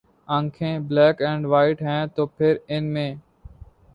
آنکھیں’ 0.29 0.75
black 0.87 1.17
and 1.21 1.43
white 1.45 1.77
‘ہیں 1.87 2.03
تو 2.15 2.25
پھر 2.27 2.53
ان 2.67 2.83
میں 2.93 3.09